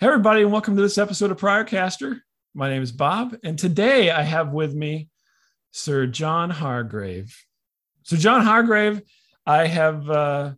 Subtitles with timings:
[0.00, 2.20] Hey, everybody, and welcome to this episode of Priorcaster.
[2.54, 5.08] My name is Bob, and today I have with me
[5.72, 7.36] Sir John Hargrave.
[8.04, 9.02] So, John Hargrave,
[9.44, 10.08] I have.
[10.08, 10.52] Uh,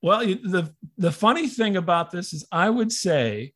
[0.00, 3.52] well, the the funny thing about this is, I would say,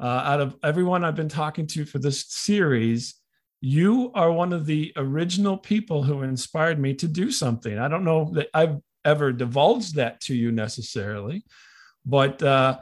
[0.00, 3.14] uh, out of everyone I've been talking to for this series,
[3.60, 7.78] you are one of the original people who inspired me to do something.
[7.78, 11.44] I don't know that I've ever divulged that to you necessarily,
[12.04, 12.42] but.
[12.42, 12.78] Uh,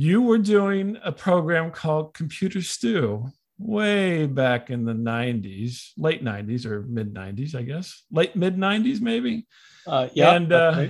[0.00, 6.64] you were doing a program called Computer Stew way back in the 90s, late 90s
[6.64, 9.46] or mid 90s, I guess, late mid 90s, maybe.
[9.86, 10.32] Uh, yeah.
[10.32, 10.86] And, uh,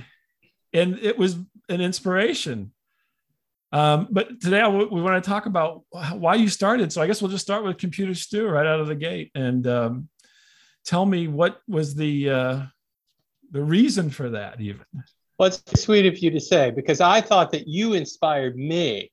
[0.71, 1.35] and it was
[1.67, 2.71] an inspiration.
[3.73, 6.93] Um, but today we want to talk about why you started.
[6.93, 9.67] So I guess we'll just start with Computer Stew right out of the gate and
[9.67, 10.09] um,
[10.85, 12.61] tell me what was the uh,
[13.51, 14.85] the reason for that even.
[15.41, 19.11] Well, it's sweet of you to say because I thought that you inspired me.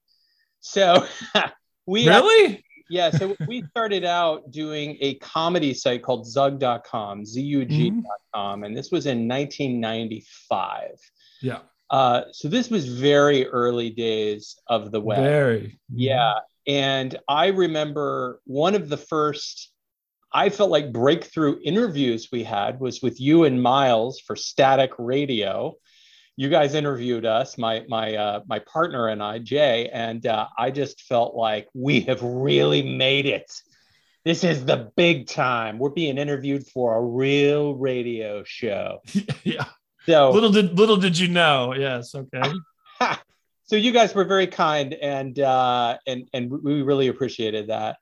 [0.61, 1.07] So
[1.87, 3.09] we really, yeah.
[3.09, 8.05] So we started out doing a comedy site called Zug.com, Z-U-G.com,
[8.35, 8.63] mm-hmm.
[8.63, 10.91] and this was in 1995.
[11.41, 11.61] Yeah.
[11.89, 15.21] Uh, so this was very early days of the web.
[15.21, 15.81] Very.
[15.95, 16.35] Yeah.
[16.67, 19.73] And I remember one of the first
[20.31, 25.77] I felt like breakthrough interviews we had was with you and Miles for Static Radio
[26.39, 30.71] you guys interviewed us, my my uh, my partner and I, Jay, and uh, I
[30.71, 33.53] just felt like we have really made it.
[34.25, 35.81] This is the big time.
[35.81, 39.03] We're being interviewed for a real radio show.
[39.43, 39.65] yeah.
[40.07, 41.75] So little did little did you know.
[41.75, 42.15] Yes.
[42.15, 42.53] Okay.
[43.65, 47.97] so you guys were very kind, and uh, and and we really appreciated that.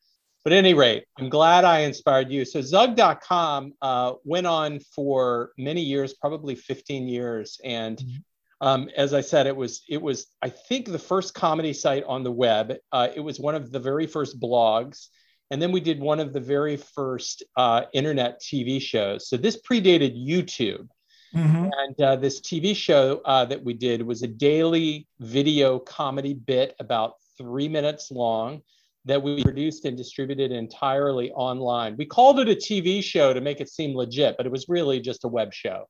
[0.47, 2.45] But at any rate, I'm glad I inspired you.
[2.45, 8.19] So Zug.com uh, went on for many years, probably 15 years, and mm-hmm.
[8.60, 12.22] Um, as I said, it was it was I think the first comedy site on
[12.22, 12.74] the web.
[12.90, 15.08] Uh, it was one of the very first blogs,
[15.50, 19.28] and then we did one of the very first uh, internet TV shows.
[19.28, 20.89] So this predated YouTube.
[21.34, 21.68] Mm-hmm.
[21.70, 26.74] And uh, this TV show uh, that we did was a daily video comedy bit
[26.80, 28.62] about three minutes long
[29.05, 31.96] that we produced and distributed entirely online.
[31.96, 34.98] We called it a TV show to make it seem legit, but it was really
[34.98, 35.86] just a web show.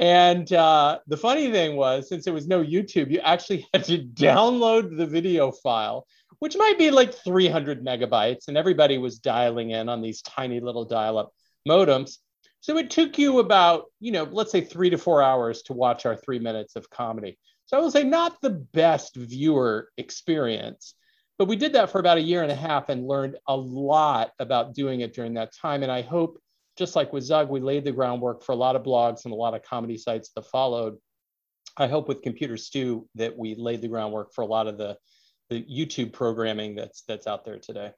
[0.00, 3.98] And uh, the funny thing was, since there was no YouTube, you actually had to
[3.98, 6.06] download the video file,
[6.38, 10.86] which might be like 300 megabytes, and everybody was dialing in on these tiny little
[10.86, 11.32] dial up
[11.68, 12.16] modems.
[12.60, 16.06] So it took you about, you know, let's say three to four hours to watch
[16.06, 17.38] our three minutes of comedy.
[17.66, 20.94] So I will say, not the best viewer experience
[21.40, 24.32] but we did that for about a year and a half and learned a lot
[24.38, 25.82] about doing it during that time.
[25.82, 26.38] And I hope,
[26.80, 29.36] just like with Zug, we laid the groundwork for a lot of blogs and a
[29.36, 30.96] lot of comedy sites that followed.
[31.76, 34.96] I hope with Computer Stew that we laid the groundwork for a lot of the,
[35.50, 37.92] the YouTube programming that's that's out there today.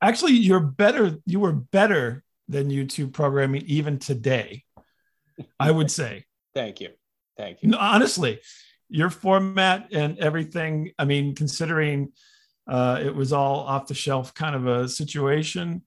[0.00, 1.16] Actually, you're better.
[1.26, 4.62] You were better than YouTube programming even today.
[5.58, 6.24] I would say.
[6.54, 6.90] Thank you.
[7.36, 7.70] Thank you.
[7.70, 8.40] No, honestly,
[8.88, 10.92] your format and everything.
[11.00, 12.12] I mean, considering
[12.68, 15.82] uh, it was all off the shelf kind of a situation.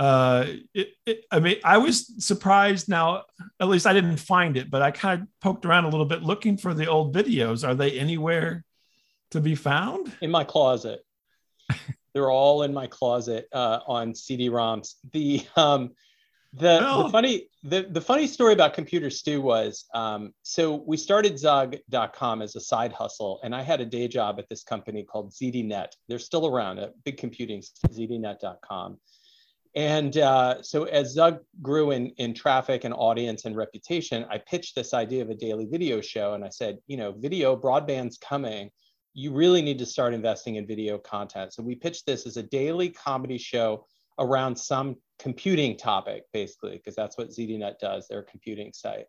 [0.00, 3.24] Uh, it, it, I mean, I was surprised now,
[3.60, 6.22] at least I didn't find it, but I kind of poked around a little bit
[6.22, 7.68] looking for the old videos.
[7.68, 8.64] Are they anywhere
[9.32, 10.10] to be found?
[10.22, 11.04] In my closet.
[12.14, 14.94] They're all in my closet uh, on CD-ROMs.
[15.12, 15.90] The um,
[16.54, 21.38] the, the, funny the, the funny story about computer stew was um, so we started
[21.38, 25.30] zug.com as a side hustle and i had a day job at this company called
[25.30, 28.98] zdnet they're still around a big computing zdnet.com
[29.76, 34.74] and uh, so as zug grew in, in traffic and audience and reputation i pitched
[34.74, 38.70] this idea of a daily video show and i said you know video broadband's coming.
[39.12, 41.52] You really need to start investing in video content.
[41.52, 43.86] So we pitched this as a daily comedy show
[44.18, 49.06] around some computing topic, basically, because that's what ZDNet does, their computing site.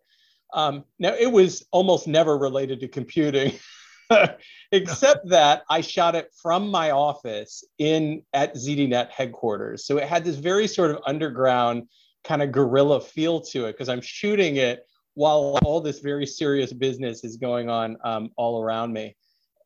[0.53, 3.53] Um, now, it was almost never related to computing,
[4.71, 9.85] except that I shot it from my office in at ZDNet headquarters.
[9.85, 11.87] So it had this very sort of underground
[12.23, 16.71] kind of guerrilla feel to it because I'm shooting it while all this very serious
[16.71, 19.15] business is going on um, all around me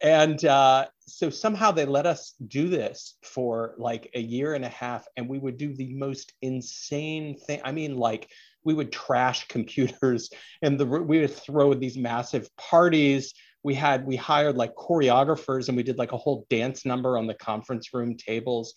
[0.02, 4.70] and uh, so somehow they let us do this for like a year and a
[4.70, 8.30] half and we would do the most insane thing i mean like
[8.64, 10.30] we would trash computers
[10.62, 13.34] and the we would throw these massive parties
[13.66, 17.26] we had we hired like choreographers and we did like a whole dance number on
[17.26, 18.74] the conference room tables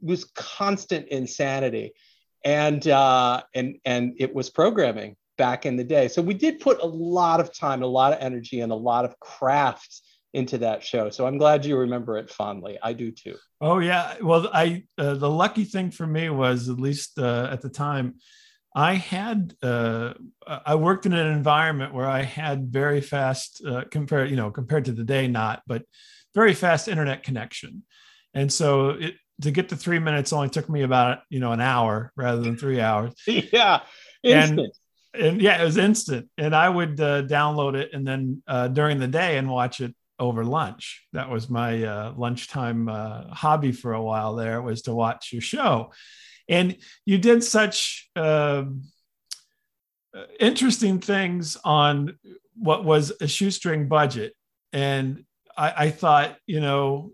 [0.00, 1.92] it was constant insanity
[2.44, 6.80] and uh, and and it was programming back in the day so we did put
[6.80, 10.02] a lot of time a lot of energy and a lot of craft
[10.34, 11.10] into that show.
[11.10, 12.78] So I'm glad you remember it fondly.
[12.82, 13.36] I do too.
[13.60, 14.16] Oh yeah.
[14.22, 18.16] Well, I uh, the lucky thing for me was at least uh, at the time,
[18.78, 20.14] I had uh,
[20.46, 24.84] I worked in an environment where I had very fast uh, compared you know compared
[24.84, 25.82] to the day not but
[26.32, 27.82] very fast internet connection,
[28.34, 31.60] and so it, to get to three minutes only took me about you know an
[31.60, 33.14] hour rather than three hours.
[33.26, 33.80] yeah,
[34.22, 34.72] instant.
[35.12, 38.68] And, and yeah, it was instant, and I would uh, download it and then uh,
[38.68, 41.04] during the day and watch it over lunch.
[41.14, 44.36] That was my uh, lunchtime uh, hobby for a while.
[44.36, 45.90] There was to watch your show,
[46.48, 48.64] and you did such uh,
[50.40, 52.18] interesting things on
[52.54, 54.34] what was a shoestring budget,
[54.72, 55.24] and
[55.56, 57.12] I, I thought, you know,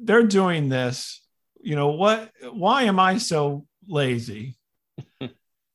[0.00, 1.22] they're doing this.
[1.60, 2.30] You know what?
[2.50, 4.56] Why am I so lazy?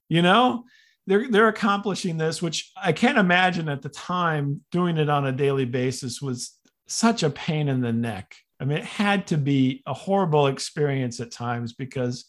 [0.09, 0.63] you know,
[1.07, 5.31] they're they're accomplishing this, which I can't imagine at the time doing it on a
[5.31, 6.57] daily basis was
[6.88, 8.35] such a pain in the neck.
[8.59, 12.25] I mean, it had to be a horrible experience at times because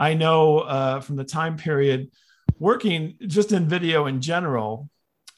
[0.00, 2.10] I know uh, from the time period
[2.58, 4.88] working just in video in general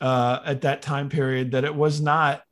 [0.01, 2.43] uh, at that time period that it was not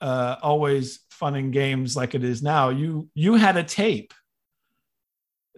[0.00, 2.70] uh, always fun and games like it is now.
[2.70, 4.14] You you had a tape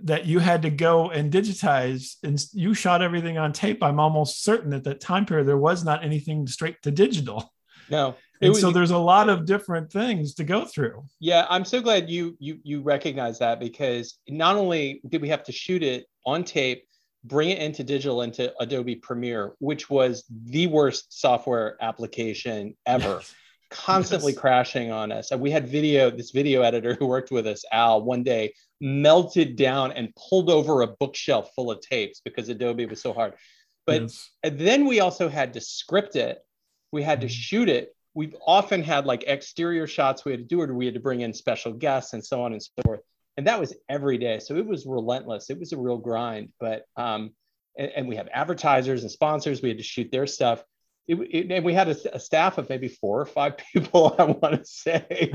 [0.05, 3.81] that you had to go and digitize and you shot everything on tape.
[3.81, 7.53] I'm almost certain at that time period there was not anything straight to digital.
[7.89, 11.65] No and was, so there's a lot of different things to go through yeah i'm
[11.65, 15.83] so glad you you you recognize that because not only did we have to shoot
[15.83, 16.85] it on tape
[17.25, 23.35] bring it into digital into adobe premiere which was the worst software application ever yes.
[23.71, 24.41] constantly yes.
[24.41, 28.03] crashing on us and we had video this video editor who worked with us al
[28.03, 28.53] one day
[28.83, 33.33] melted down and pulled over a bookshelf full of tapes because adobe was so hard
[33.87, 34.31] but yes.
[34.45, 36.39] then we also had to script it
[36.91, 37.33] we had to mm-hmm.
[37.33, 40.95] shoot it we've often had like exterior shots we had to do or we had
[40.95, 43.01] to bring in special guests and so on and so forth.
[43.37, 44.39] And that was every day.
[44.39, 45.49] So it was relentless.
[45.49, 46.53] It was a real grind.
[46.61, 47.31] But um
[47.79, 49.63] and, and we have advertisers and sponsors.
[49.63, 50.63] We had to shoot their stuff.
[51.09, 54.25] It, it, and we had a, a, staff of maybe four or five people i
[54.25, 55.33] want to say.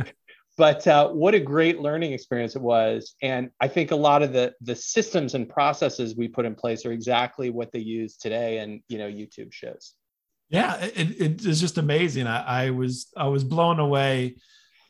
[0.55, 3.15] But uh, what a great learning experience it was.
[3.21, 6.85] And i think a lot of the the systems and processes we put in place
[6.85, 9.95] are exactly what they use today in you know youtube shows
[10.49, 12.27] yeah it, it is just amazing.
[12.27, 14.35] I, I, was i was blown away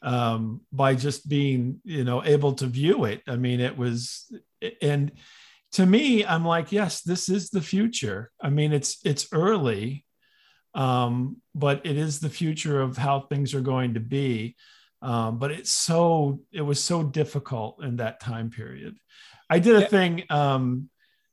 [0.01, 3.21] um, by just being you know able to view it.
[3.27, 4.31] I mean it was
[4.81, 5.11] and
[5.73, 8.31] to me i'm like yes this is the future.
[8.41, 10.05] I mean it's it's early
[10.77, 14.55] um, but it is the future of how things are going to be.
[15.01, 18.95] Um, but it's so it was so difficult in that time period.
[19.49, 20.89] I did a thing um,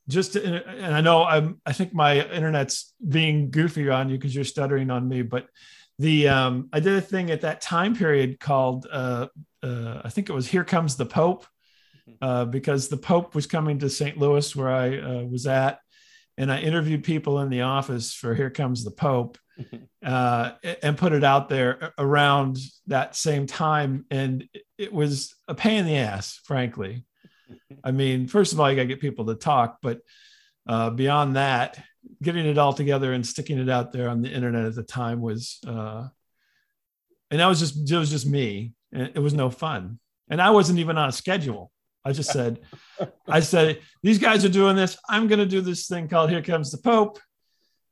[0.07, 4.35] just to, and I know I'm I think my internet's being goofy on you because
[4.35, 5.47] you're stuttering on me, but
[5.97, 9.27] the um, I did a thing at that time period called uh,
[9.63, 11.45] uh, I think it was Here Comes the Pope
[12.07, 12.23] mm-hmm.
[12.23, 14.17] uh, because the Pope was coming to St.
[14.17, 15.79] Louis where I uh, was at,
[16.37, 19.37] and I interviewed people in the office for Here Comes the Pope.
[20.05, 20.51] Uh,
[20.83, 24.47] and put it out there around that same time, and
[24.77, 27.03] it was a pain in the ass, frankly.
[27.83, 29.99] I mean, first of all, you got to get people to talk, but
[30.67, 31.81] uh, beyond that,
[32.21, 35.21] getting it all together and sticking it out there on the internet at the time
[35.21, 36.07] was, uh,
[37.31, 38.73] and that was just it was just me.
[38.91, 39.99] And it was no fun,
[40.29, 41.71] and I wasn't even on a schedule.
[42.05, 42.61] I just said,
[43.27, 44.95] I said, these guys are doing this.
[45.09, 47.19] I'm going to do this thing called "Here Comes the Pope,"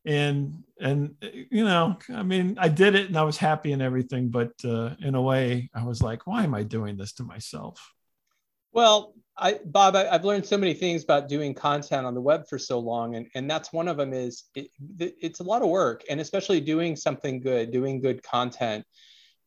[0.06, 4.30] and and you know, I mean, I did it, and I was happy and everything.
[4.30, 7.94] But uh, in a way, I was like, why am I doing this to myself?
[8.72, 12.48] Well, I, Bob, I, have learned so many things about doing content on the web
[12.48, 15.70] for so long, and, and that's one of them is it, it's a lot of
[15.70, 18.86] work, and especially doing something good, doing good content.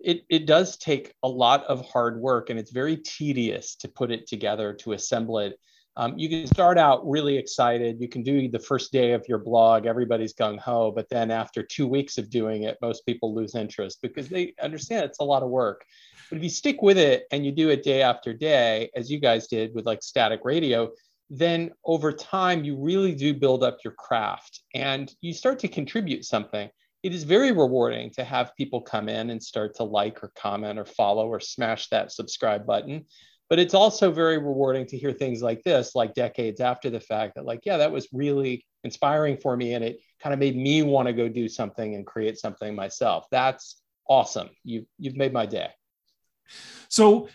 [0.00, 4.10] It, it does take a lot of hard work, and it's very tedious to put
[4.10, 5.58] it together, to assemble it.
[5.98, 8.00] Um, you can start out really excited.
[8.00, 11.62] You can do the first day of your blog, everybody's gung ho, but then after
[11.62, 15.42] two weeks of doing it, most people lose interest because they understand it's a lot
[15.42, 15.86] of work.
[16.28, 19.20] But if you stick with it and you do it day after day, as you
[19.20, 20.90] guys did with like static radio,
[21.30, 26.24] then over time you really do build up your craft and you start to contribute
[26.24, 26.68] something.
[27.02, 30.78] It is very rewarding to have people come in and start to like or comment
[30.78, 33.06] or follow or smash that subscribe button.
[33.48, 37.36] But it's also very rewarding to hear things like this, like decades after the fact,
[37.36, 39.74] that, like, yeah, that was really inspiring for me.
[39.74, 43.26] And it kind of made me want to go do something and create something myself.
[43.30, 44.48] That's awesome.
[44.64, 45.68] You've, you've made my day.
[46.88, 47.28] So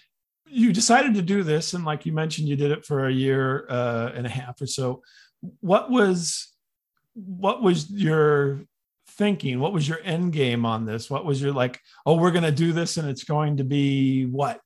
[0.47, 3.65] you decided to do this, and like you mentioned, you did it for a year
[3.69, 5.01] uh, and a half or so.
[5.61, 6.47] What was
[7.13, 8.61] what was your
[9.11, 9.59] thinking?
[9.59, 11.09] What was your end game on this?
[11.09, 14.25] What was your like, oh, we're going to do this and it's going to be
[14.25, 14.61] what?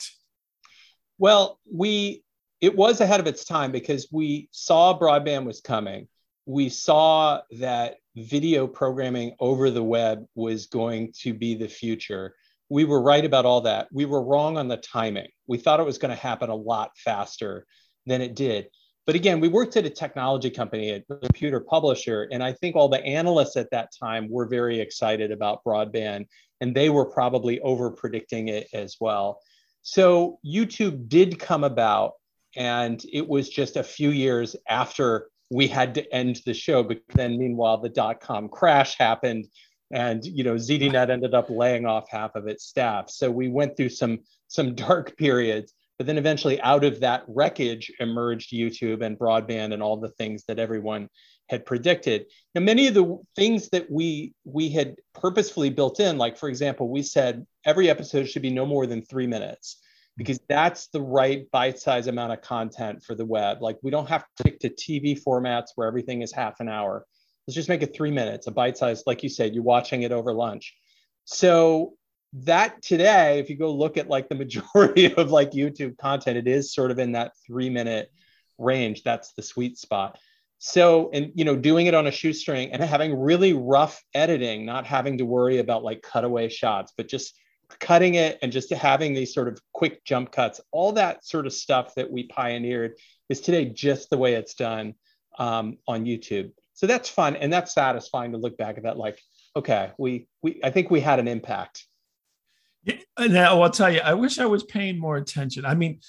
[1.17, 2.23] Well, we
[2.61, 6.07] it was ahead of its time because we saw broadband was coming.
[6.45, 12.35] We saw that video programming over the web was going to be the future.
[12.69, 13.87] We were right about all that.
[13.91, 15.27] We were wrong on the timing.
[15.47, 17.65] We thought it was going to happen a lot faster
[18.05, 18.67] than it did.
[19.05, 22.89] But again, we worked at a technology company, a computer publisher, and I think all
[22.89, 26.25] the analysts at that time were very excited about broadband,
[26.59, 29.39] and they were probably over predicting it as well.
[29.83, 32.13] So YouTube did come about,
[32.55, 36.81] and it was just a few years after we had to end the show.
[36.81, 39.45] But then, meanwhile, the dot com crash happened,
[39.91, 43.09] and you know ZDNet ended up laying off half of its staff.
[43.09, 45.73] So we went through some some dark periods.
[45.97, 50.43] But then eventually, out of that wreckage emerged YouTube and broadband and all the things
[50.47, 51.09] that everyone
[51.47, 52.25] had predicted.
[52.53, 56.89] Now, many of the things that we we had purposefully built in, like for example,
[56.89, 59.77] we said every episode should be no more than three minutes
[60.17, 63.61] because that's the right bite-size amount of content for the web.
[63.61, 67.05] Like we don't have to stick to TV formats where everything is half an hour.
[67.47, 70.33] Let's just make it three minutes, a bite-size, like you said, you're watching it over
[70.33, 70.75] lunch.
[71.25, 71.93] So
[72.33, 76.47] that today, if you go look at like the majority of like YouTube content, it
[76.47, 78.11] is sort of in that three minute
[78.57, 79.03] range.
[79.03, 80.17] That's the sweet spot.
[80.57, 84.85] So, and you know, doing it on a shoestring and having really rough editing, not
[84.85, 87.37] having to worry about like cutaway shots, but just
[87.79, 91.53] cutting it and just having these sort of quick jump cuts, all that sort of
[91.53, 92.93] stuff that we pioneered
[93.29, 94.93] is today just the way it's done
[95.37, 96.51] um, on YouTube.
[96.75, 98.97] So that's fun and that's satisfying to look back at that.
[98.97, 99.19] Like,
[99.55, 101.85] okay, we we I think we had an impact.
[102.83, 105.65] Yeah, now I'll tell you, I wish I was paying more attention.
[105.65, 106.01] I mean,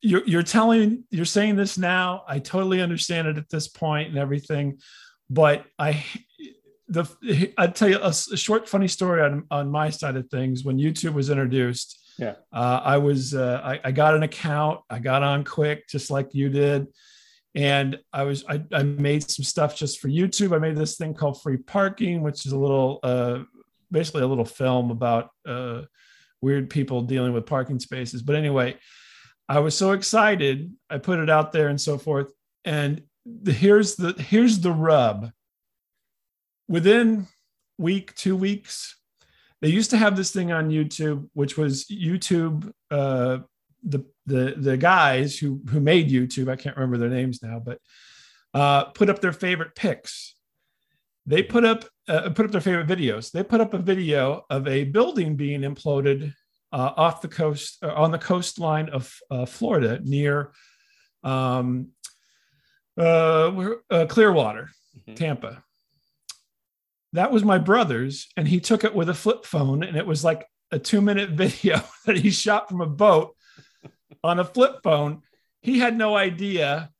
[0.00, 2.22] you're you're telling you're saying this now.
[2.26, 4.78] I totally understand it at this point and everything,
[5.28, 6.04] but I
[6.88, 10.64] the I'd tell you a, a, short funny story on on my side of things.
[10.64, 14.80] When YouTube was introduced, yeah, uh, I was uh, I, I, got an account.
[14.88, 16.86] I got on quick, just like you did,
[17.54, 20.54] and I was I, I made some stuff just for YouTube.
[20.54, 23.40] I made this thing called Free Parking, which is a little uh,
[23.90, 25.82] basically a little film about uh,
[26.40, 28.22] weird people dealing with parking spaces.
[28.22, 28.76] But anyway,
[29.48, 30.72] I was so excited.
[30.90, 32.32] I put it out there and so forth.
[32.64, 35.30] And the, here's the here's the rub
[36.68, 37.26] within
[37.78, 38.96] week, two weeks,
[39.60, 42.70] they used to have this thing on YouTube, which was YouTube.
[42.90, 43.38] Uh,
[43.82, 47.78] the the the guys who who made YouTube, I can't remember their names now, but
[48.54, 50.34] uh, put up their favorite picks.
[51.26, 53.30] They put up uh, put up their favorite videos.
[53.30, 56.32] They put up a video of a building being imploded
[56.72, 60.52] uh, off the coast uh, on the coastline of uh, Florida near
[61.22, 61.88] um,
[62.98, 63.52] uh,
[63.90, 65.14] uh, Clearwater, mm-hmm.
[65.14, 65.62] Tampa
[67.12, 70.24] that was my brother's and he took it with a flip phone and it was
[70.24, 73.34] like a two minute video that he shot from a boat
[74.22, 75.22] on a flip phone
[75.60, 76.90] he had no idea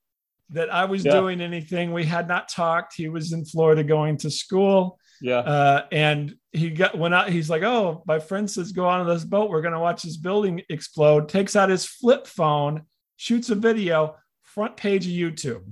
[0.50, 1.12] that i was yeah.
[1.12, 5.86] doing anything we had not talked he was in florida going to school yeah uh,
[5.90, 9.24] and he got went out he's like oh my friend says go on to this
[9.24, 12.82] boat we're going to watch this building explode takes out his flip phone
[13.16, 15.64] shoots a video front page of youtube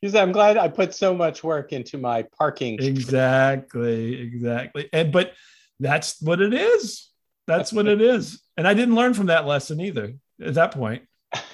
[0.00, 2.80] He said, I'm glad I put so much work into my parking.
[2.80, 4.88] Exactly, exactly.
[4.92, 5.34] And but
[5.78, 7.09] that's what it is.
[7.50, 8.40] That's what it is.
[8.56, 11.02] And I didn't learn from that lesson either at that point.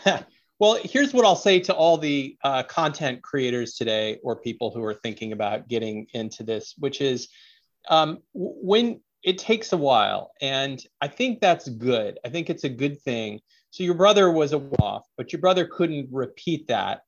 [0.58, 4.84] well, here's what I'll say to all the uh, content creators today or people who
[4.84, 7.28] are thinking about getting into this, which is
[7.88, 10.32] um, when it takes a while.
[10.42, 12.18] And I think that's good.
[12.24, 13.40] I think it's a good thing.
[13.70, 17.00] So your brother was a off, but your brother couldn't repeat that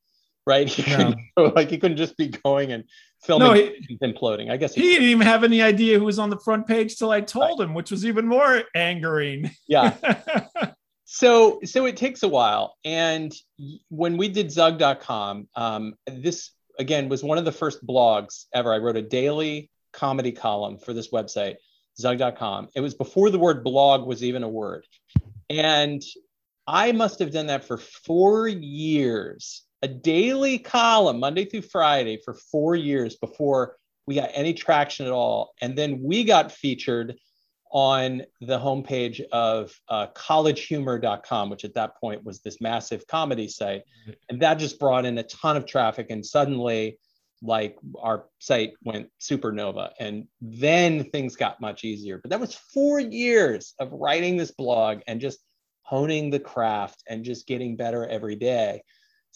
[0.49, 0.69] right?
[0.79, 1.15] He no.
[1.55, 2.85] like he couldn't just be going and
[3.23, 4.51] filming no, he, imploding.
[4.51, 6.97] I guess he, he, didn't even have any idea who was on the front page
[6.97, 7.69] till I told right.
[7.69, 9.51] him, which was even more angering.
[9.69, 9.95] Yeah.
[11.05, 13.33] so so it takes a while, and
[13.89, 18.73] when we did Zug.com, um, this again was one of the first blogs ever.
[18.73, 21.57] I wrote a daily comedy column for this website,
[21.99, 22.69] Zug.com.
[22.75, 24.87] It was before the word blog was even a word,
[25.51, 26.03] and
[26.67, 32.35] I must have done that for four years a daily column Monday through Friday for
[32.35, 35.53] four years before we got any traction at all.
[35.61, 37.17] And then we got featured
[37.71, 43.83] on the homepage of uh, collegehumor.com, which at that point was this massive comedy site.
[44.31, 46.07] And that just brought in a ton of traffic.
[46.11, 46.99] And suddenly,
[47.43, 49.91] like our site went supernova.
[50.01, 52.19] And then things got much easier.
[52.19, 55.39] But that was four years of writing this blog and just
[55.83, 58.83] honing the craft and just getting better every day.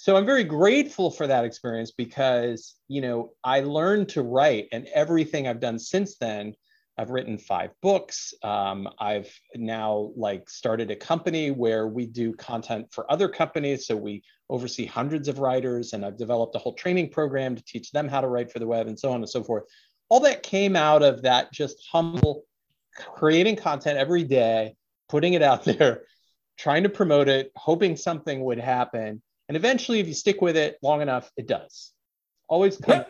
[0.02, 4.88] So I'm very grateful for that experience because, you know, I learned to write and
[4.92, 6.56] everything I've done since then.
[6.98, 8.34] I've written five books.
[8.42, 13.86] Um, I've now like started a company where we do content for other companies.
[13.86, 17.92] So we oversee hundreds of writers and I've developed a whole training program to teach
[17.92, 19.62] them how to write for the web and so on and so forth.
[20.08, 22.42] All that came out of that just humble
[22.96, 24.74] creating content every day,
[25.08, 26.02] putting it out there,
[26.58, 29.22] trying to promote it, hoping something would happen.
[29.52, 31.92] And eventually, if you stick with it long enough, it does.
[32.48, 33.04] Always come.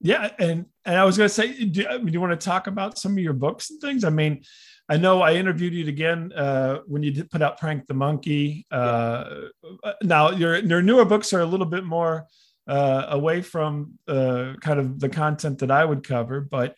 [0.00, 0.22] Yeah.
[0.22, 0.46] yeah.
[0.46, 3.12] And and I was going to say, do, do, you want to talk about some
[3.12, 4.04] of your books and things?
[4.04, 4.42] I mean,
[4.88, 8.66] I know I interviewed you again uh, when you did put out Prank the Monkey.
[8.70, 9.48] Uh,
[9.84, 9.92] yeah.
[10.02, 12.26] Now, your, your newer books are a little bit more
[12.66, 16.74] uh, away from uh, kind of the content that I would cover, but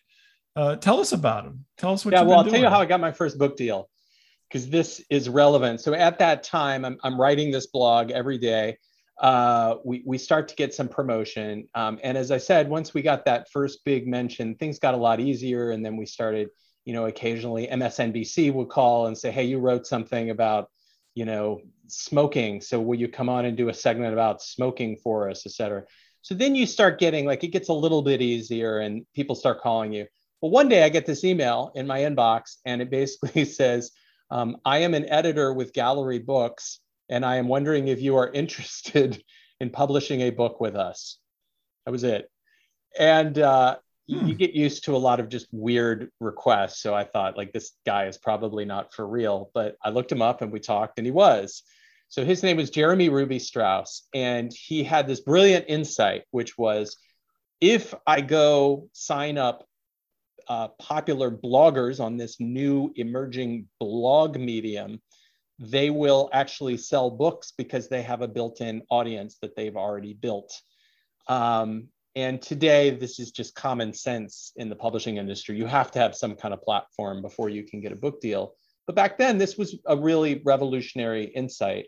[0.57, 1.63] uh, tell us about them.
[1.77, 2.13] Tell us what.
[2.13, 2.55] Yeah, well, I'll doing.
[2.55, 3.89] tell you how I got my first book deal
[4.55, 5.81] because this is relevant.
[5.81, 8.77] So at that time, I'm, I'm writing this blog every day.
[9.19, 11.67] Uh, we, we start to get some promotion.
[11.75, 14.97] Um, and as I said, once we got that first big mention, things got a
[14.97, 15.71] lot easier.
[15.71, 16.51] And then we started,
[16.85, 20.69] you know, occasionally MSNBC would call and say, hey, you wrote something about,
[21.15, 22.61] you know, smoking.
[22.61, 25.83] So will you come on and do a segment about smoking for us, et cetera?
[26.21, 29.59] So then you start getting like, it gets a little bit easier and people start
[29.59, 30.07] calling you.
[30.39, 33.91] Well, one day I get this email in my inbox and it basically says,
[34.29, 36.79] um, I am an editor with Gallery Books,
[37.09, 39.23] and I am wondering if you are interested
[39.59, 41.17] in publishing a book with us.
[41.85, 42.29] That was it.
[42.97, 43.77] And uh,
[44.09, 44.27] hmm.
[44.27, 46.81] you get used to a lot of just weird requests.
[46.81, 49.51] So I thought, like, this guy is probably not for real.
[49.53, 51.63] But I looked him up and we talked, and he was.
[52.07, 54.07] So his name was Jeremy Ruby Strauss.
[54.13, 56.97] And he had this brilliant insight, which was
[57.61, 59.67] if I go sign up
[60.47, 65.01] uh, popular bloggers on this new emerging blog medium,
[65.59, 70.61] they will actually sell books because they have a built-in audience that they've already built.
[71.27, 75.57] Um, and today, this is just common sense in the publishing industry.
[75.57, 78.55] You have to have some kind of platform before you can get a book deal.
[78.87, 81.87] But back then, this was a really revolutionary insight.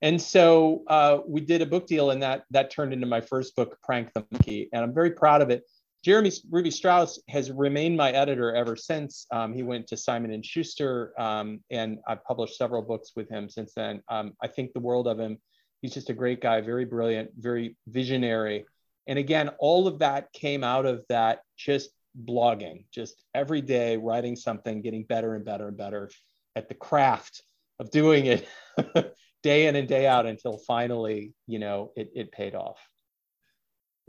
[0.00, 3.54] And so uh, we did a book deal, and that that turned into my first
[3.56, 4.68] book, Prank the Monkey.
[4.72, 5.64] And I'm very proud of it
[6.04, 9.26] Jeremy Ruby Strauss has remained my editor ever since.
[9.32, 13.48] Um, he went to Simon and Schuster, um, and I've published several books with him
[13.48, 14.02] since then.
[14.08, 15.38] Um, I think the world of him.
[15.82, 18.66] He's just a great guy, very brilliant, very visionary.
[19.06, 21.90] And again, all of that came out of that just
[22.24, 26.10] blogging, just every day writing something, getting better and better and better
[26.56, 27.42] at the craft
[27.78, 28.48] of doing it
[29.42, 32.78] day in and day out until finally, you know, it, it paid off.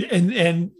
[0.10, 0.72] And and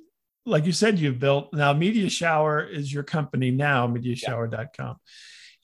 [0.46, 4.98] like you said, you've built now Media Shower is your company now, mediashower.com.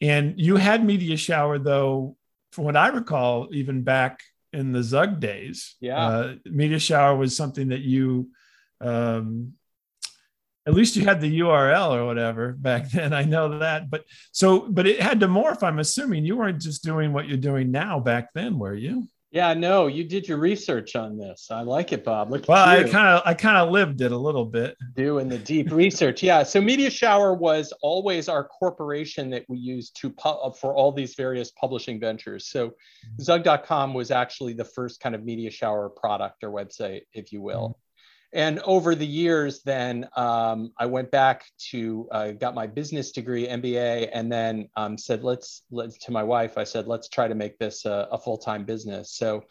[0.02, 2.18] And you had Media Shower though,
[2.52, 4.22] from what I recall, even back
[4.54, 5.76] in the Zug days.
[5.80, 6.00] Yeah.
[6.00, 8.30] Uh, Media Shower was something that you
[8.82, 9.54] um,
[10.68, 13.14] at least you had the URL or whatever back then.
[13.14, 15.64] I know that, but so, but it had to morph.
[15.64, 19.08] I'm assuming you weren't just doing what you're doing now back then, were you?
[19.36, 21.52] Yeah, no, you did your research on this.
[21.52, 22.32] I like it, Bob.
[22.32, 24.78] Look well, I kind of I kind of lived it a little bit.
[24.96, 26.24] Doing the deep research.
[26.24, 26.44] Yeah.
[26.44, 30.94] So Media Shower was always our corporation that we used to pu- uh, for all
[30.94, 32.48] these various publishing ventures.
[32.48, 33.24] So mm-hmm.
[33.24, 37.78] Zug.com was actually the first kind of Media Shower product or website, if you will.
[38.36, 43.48] And over the years, then um, I went back to uh, got my business degree,
[43.48, 46.58] MBA, and then um, said, let's let's to my wife.
[46.58, 49.14] I said, let's try to make this a, a full time business.
[49.14, 49.46] So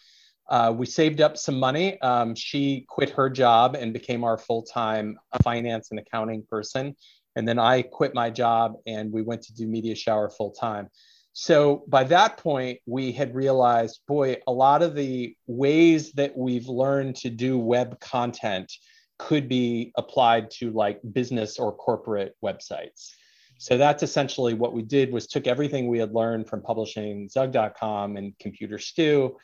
[0.51, 1.99] uh, we saved up some money.
[2.03, 6.95] Um, she quit her job and became our full time finance and accounting person,
[7.37, 10.91] and then I quit my job and we went to do Media Shower full time.
[11.37, 16.69] So by that point, we had realized, boy, a lot of the ways that we've
[16.69, 18.73] learned to do web content
[19.19, 23.11] could be applied to like business or corporate websites.
[23.59, 28.17] So that's essentially what we did was took everything we had learned from publishing Zug.com
[28.17, 29.37] and Computer Stew,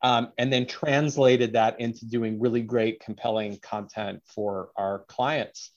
[0.00, 5.72] um, and then translated that into doing really great, compelling content for our clients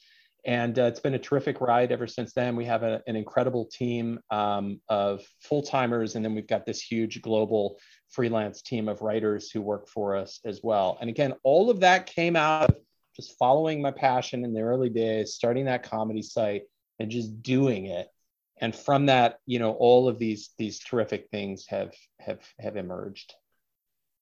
[0.47, 2.55] and uh, it's been a terrific ride ever since then.
[2.55, 6.81] We have a, an incredible team um, of full timers, and then we've got this
[6.81, 7.77] huge global
[8.09, 10.97] freelance team of writers who work for us as well.
[11.01, 12.77] And again, all of that came out of
[13.13, 16.63] just following my passion in the early days, starting that comedy site,
[16.97, 18.07] and just doing it.
[18.61, 23.33] And from that, you know, all of these these terrific things have have have emerged.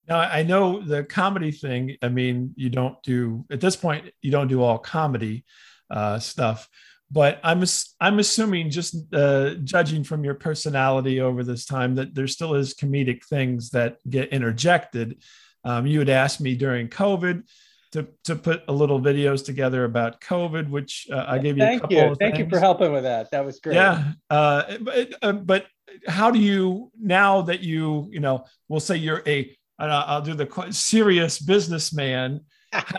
[0.09, 1.97] Now I know the comedy thing.
[2.01, 4.09] I mean, you don't do at this point.
[4.23, 5.45] You don't do all comedy
[5.89, 6.67] uh, stuff.
[7.11, 7.63] But I'm
[7.99, 12.73] I'm assuming, just uh, judging from your personality over this time, that there still is
[12.73, 15.23] comedic things that get interjected.
[15.63, 17.43] Um, you had asked me during COVID
[17.91, 21.77] to, to put a little videos together about COVID, which uh, I gave you Thank
[21.77, 22.15] a couple you.
[22.15, 22.39] Thank things.
[22.39, 23.31] you for helping with that.
[23.31, 23.75] That was great.
[23.75, 24.13] Yeah.
[24.29, 25.65] Uh, but, uh, but
[26.07, 30.67] how do you, now that you, you know, we'll say you're a, I'll do the
[30.71, 32.41] serious businessman,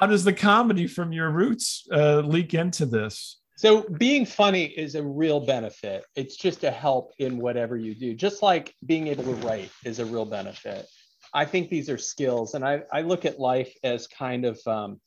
[0.01, 3.41] how does the comedy from your roots uh, leak into this?
[3.57, 6.05] So being funny is a real benefit.
[6.15, 8.15] It's just a help in whatever you do.
[8.15, 10.87] Just like being able to write is a real benefit.
[11.33, 15.01] I think these are skills, and I, I look at life as kind of um,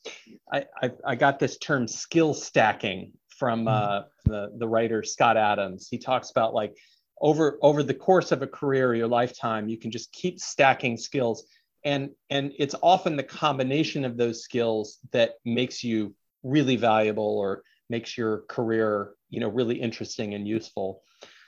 [0.52, 5.88] I, I, I got this term skill stacking from uh, the the writer Scott Adams.
[5.90, 6.76] He talks about like
[7.20, 11.44] over over the course of a career, your lifetime, you can just keep stacking skills,
[11.84, 17.62] and and it's often the combination of those skills that makes you really valuable or
[17.88, 21.02] makes your career you know really interesting and useful.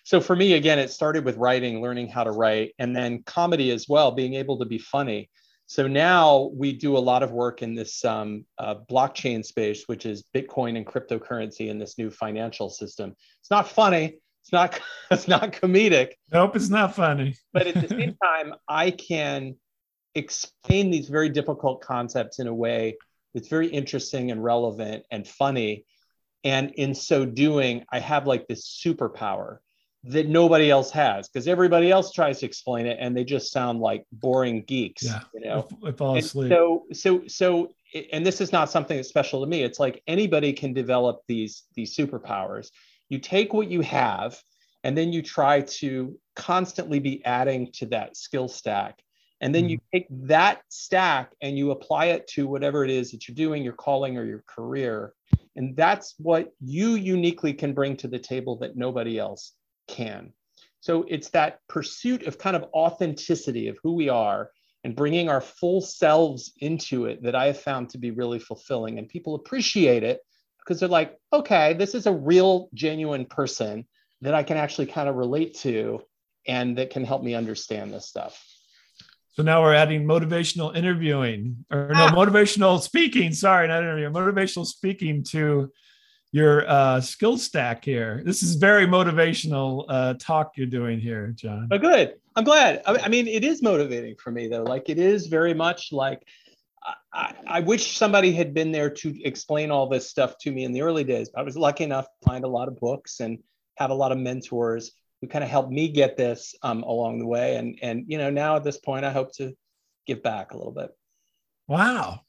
[0.05, 3.71] So for me again it started with writing learning how to write and then comedy
[3.71, 5.31] as well being able to be funny.
[5.66, 10.07] So now we do a lot of work in this um, uh, blockchain space which
[10.07, 13.14] is bitcoin and cryptocurrency in this new financial system.
[13.40, 14.18] It's not funny.
[14.42, 16.12] It's not it's not comedic.
[16.33, 17.37] Nope it's not funny.
[17.53, 19.57] But at the same time i can
[20.14, 22.96] explain these very difficult concepts in a way
[23.35, 25.85] that's very interesting and relevant and funny
[26.44, 29.59] and in so doing, I have like this superpower
[30.05, 33.79] that nobody else has because everybody else tries to explain it and they just sound
[33.79, 35.05] like boring geeks.
[35.05, 36.51] Yeah, you know, I, I fall asleep.
[36.51, 37.70] so, so, so,
[38.12, 39.62] and this is not something that's special to me.
[39.62, 42.70] It's like anybody can develop these these superpowers.
[43.09, 44.40] You take what you have,
[44.83, 48.98] and then you try to constantly be adding to that skill stack.
[49.42, 49.96] And then you mm-hmm.
[49.98, 53.74] take that stack and you apply it to whatever it is that you're doing, your
[53.74, 55.12] calling or your career
[55.57, 59.52] and that's what you uniquely can bring to the table that nobody else
[59.88, 60.33] can.
[60.81, 64.50] So it's that pursuit of kind of authenticity of who we are
[64.85, 68.98] and bringing our full selves into it that I have found to be really fulfilling.
[68.98, 70.20] And people appreciate it
[70.59, 73.87] because they're like, okay, this is a real, genuine person
[74.22, 76.02] that I can actually kind of relate to
[76.48, 78.42] and that can help me understand this stuff.
[79.33, 82.11] So now we're adding motivational interviewing or no, ah.
[82.11, 83.33] motivational speaking.
[83.33, 85.73] Sorry, not interview, motivational speaking to
[86.33, 88.23] your uh, skill stack here.
[88.25, 91.68] This is very motivational uh, talk you're doing here, John.
[91.71, 92.14] Oh, good.
[92.37, 92.83] I'm glad.
[92.87, 94.64] I, I mean, it is motivating for me though.
[94.64, 96.23] Like it is very much like
[97.12, 100.73] I, I, wish somebody had been there to explain all this stuff to me in
[100.73, 101.31] the early days.
[101.37, 103.38] I was lucky enough to find a lot of books and
[103.77, 107.26] have a lot of mentors who kind of helped me get this um, along the
[107.26, 107.56] way.
[107.56, 109.56] And and you know now at this point, I hope to
[110.06, 110.90] give back a little bit.
[111.68, 112.20] Wow.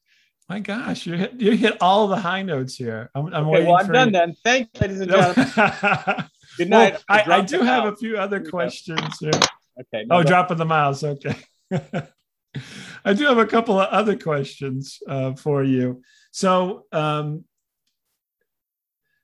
[0.50, 3.10] My gosh, you hit, you hit all the high notes here.
[3.16, 4.12] I'm, I'm okay, well, I'm done you.
[4.12, 4.36] then.
[4.44, 5.52] Thanks, ladies and gentlemen.
[6.58, 6.94] Good night.
[7.10, 9.32] Well, I, I, do have a few other questions here.
[9.80, 10.06] Okay.
[10.06, 11.04] No, oh, dropping the mouse.
[11.04, 11.36] Okay.
[13.06, 16.04] I do have a couple of other questions uh, for you.
[16.32, 17.46] So, um,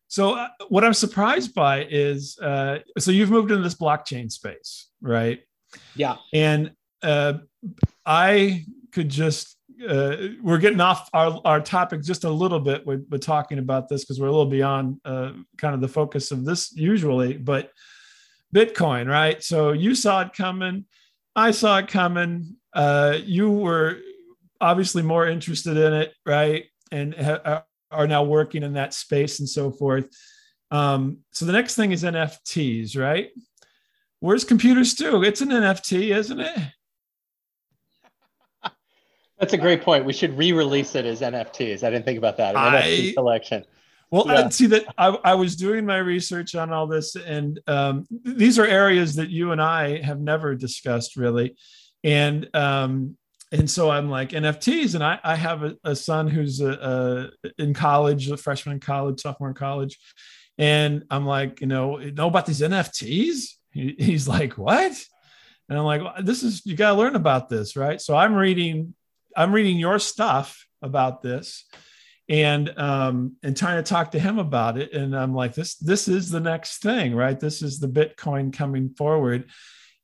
[0.10, 4.90] so uh, what I'm surprised by is, uh, so you've moved into this blockchain space,
[5.02, 5.40] right?
[5.96, 6.18] Yeah.
[6.34, 6.72] And
[7.04, 7.34] uh,
[8.08, 9.56] I could just,
[9.88, 13.88] uh, we're getting off our, our topic just a little bit with, with talking about
[13.88, 17.70] this because we're a little beyond uh, kind of the focus of this usually, but
[18.54, 19.44] Bitcoin, right?
[19.44, 20.86] So you saw it coming.
[21.36, 22.56] I saw it coming.
[22.74, 24.00] Uh, you were
[24.60, 26.66] obviously more interested in it, right?
[26.92, 30.08] And ha- are now working in that space and so forth.
[30.72, 33.30] Um, so the next thing is NFTs, right?
[34.20, 35.24] Where's Computer Stew?
[35.24, 36.60] It's an NFT, isn't it?
[39.40, 40.04] That's a great point.
[40.04, 41.84] We should re-release it as NFTs.
[41.84, 42.58] I didn't think about that.
[42.58, 43.66] I, NFT collection.
[44.12, 44.46] Well, yeah.
[44.46, 48.58] I see that I, I, was doing my research on all this, and um, these
[48.58, 51.56] are areas that you and I have never discussed really.
[52.04, 53.18] And um,
[53.52, 57.52] and so I'm like NFTs, and I, I have a, a son who's a, a,
[57.58, 59.98] in college, a freshman in college, sophomore in college,
[60.58, 63.56] and I'm like, you know, know about these NFTs?
[63.72, 64.92] He, he's like, what?
[65.68, 68.00] And I'm like, well, this is you got to learn about this, right?
[68.00, 68.94] So I'm reading,
[69.36, 71.66] I'm reading your stuff about this,
[72.28, 76.08] and um, and trying to talk to him about it, and I'm like, this this
[76.08, 77.40] is the next thing, right?
[77.40, 79.50] This is the Bitcoin coming forward,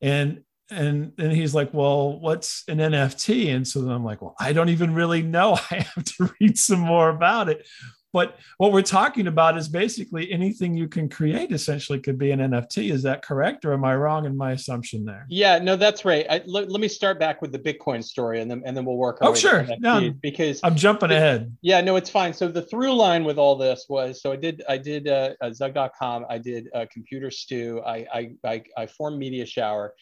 [0.01, 4.35] and and and he's like well what's an nft and so then i'm like well
[4.39, 5.53] i don't even really know.
[5.71, 7.67] I have to read some more about it.
[8.13, 12.39] But what we're talking about is basically anything you can create essentially could be an
[12.39, 15.25] nft is that correct or am i wrong in my assumption there?
[15.29, 16.25] Yeah no that's right.
[16.29, 18.95] I, let, let me start back with the bitcoin story and then and then we'll
[18.95, 19.31] work on it.
[19.31, 19.67] oh sure.
[19.79, 21.53] No, because i'm jumping it, ahead.
[21.61, 22.33] yeah no it's fine.
[22.33, 25.51] So the through line with all this was so i did i did uh, uh
[25.51, 29.93] zug.com i did uh, computer stew I, I i i formed media shower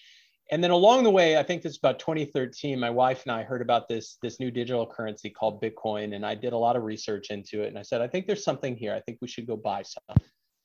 [0.54, 2.80] and then along the way, I think this is about 2013.
[2.80, 6.36] My wife and I heard about this this new digital currency called Bitcoin, and I
[6.36, 7.70] did a lot of research into it.
[7.70, 8.94] And I said, I think there's something here.
[8.94, 10.16] I think we should go buy some.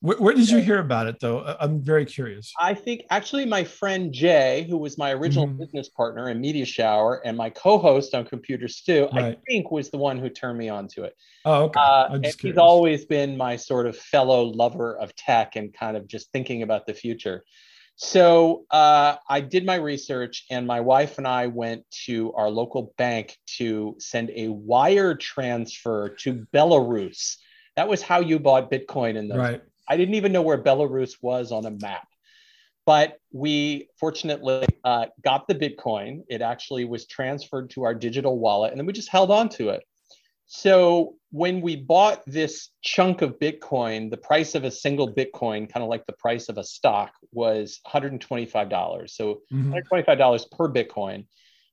[0.01, 1.57] Where, where, did you hear about it, though?
[1.59, 2.53] I'm very curious.
[2.61, 5.59] I think actually my friend Jay, who was my original mm-hmm.
[5.59, 9.25] business partner in Media Shower and my co-host on Computer Stew, right.
[9.25, 11.17] I think was the one who turned me on to it.
[11.47, 11.81] Oh, okay.
[11.81, 16.07] Uh, and he's always been my sort of fellow lover of tech and kind of
[16.07, 17.43] just thinking about the future.
[18.01, 22.95] So uh, I did my research, and my wife and I went to our local
[22.97, 27.39] bank to send a wire transfer to Belarus.
[27.75, 29.39] That was how you bought Bitcoin in those.
[29.39, 29.63] Right.
[29.89, 32.07] I didn't even know where Belarus was on a map.
[32.87, 36.23] But we fortunately uh, got the Bitcoin.
[36.29, 39.71] It actually was transferred to our digital wallet, and then we just held on to
[39.71, 39.83] it.
[40.49, 45.83] So when we bought this chunk of Bitcoin, the price of a single Bitcoin, kind
[45.83, 49.11] of like the price of a stock, was $125.
[49.11, 49.75] So mm-hmm.
[49.75, 51.27] $125 per Bitcoin.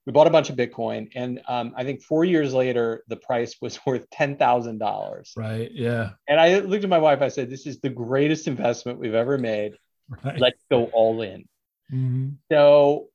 [0.05, 3.55] We bought a bunch of Bitcoin, and um, I think four years later, the price
[3.61, 5.33] was worth ten thousand dollars.
[5.35, 5.71] Right.
[5.71, 6.11] Yeah.
[6.27, 7.23] And I looked at my wife.
[7.23, 9.73] I said, "This is the greatest investment we've ever made.
[10.23, 10.39] Right.
[10.39, 11.45] Let's go all in."
[11.91, 12.33] Mm-hmm.
[12.51, 13.07] So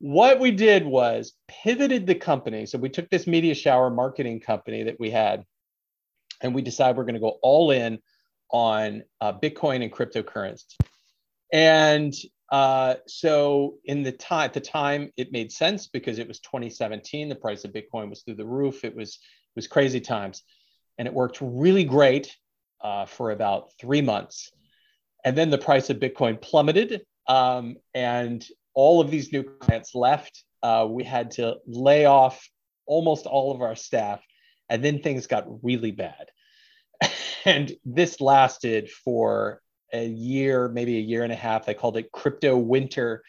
[0.00, 2.66] what we did was pivoted the company.
[2.66, 5.44] So we took this media shower marketing company that we had,
[6.40, 7.98] and we decided we're going to go all in
[8.50, 10.76] on uh, Bitcoin and cryptocurrency.
[11.52, 12.14] And
[12.50, 17.28] uh, so in the time at the time, it made sense because it was 2017.
[17.28, 18.84] The price of Bitcoin was through the roof.
[18.84, 20.44] It was it was crazy times,
[20.96, 22.36] and it worked really great
[22.80, 24.52] uh, for about three months.
[25.24, 28.46] And then the price of Bitcoin plummeted, um, and
[28.78, 30.44] all of these new clients left.
[30.62, 32.48] Uh, we had to lay off
[32.86, 34.22] almost all of our staff,
[34.68, 36.30] and then things got really bad.
[37.44, 39.60] and this lasted for
[39.92, 41.66] a year, maybe a year and a half.
[41.66, 43.24] They called it crypto winter.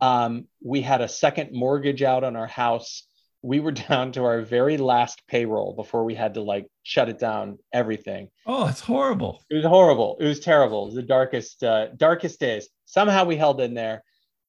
[0.00, 3.06] Um, we had a second mortgage out on our house.
[3.42, 7.18] We were down to our very last payroll before we had to like shut it
[7.18, 8.30] down, everything.
[8.46, 9.44] Oh, it's horrible.
[9.50, 10.16] It was horrible.
[10.20, 10.84] It was terrible.
[10.84, 12.70] It was the darkest, uh, darkest days.
[12.86, 14.02] Somehow we held in there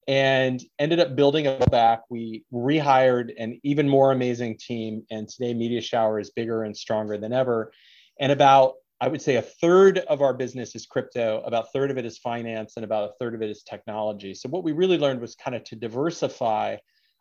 [0.07, 2.03] and ended up building a back.
[2.09, 7.17] We rehired an even more amazing team, and today Media Shower is bigger and stronger
[7.17, 7.73] than ever.
[8.19, 11.91] And about, I would say, a third of our business is crypto, about a third
[11.91, 14.33] of it is finance, and about a third of it is technology.
[14.33, 16.77] So what we really learned was kind of to diversify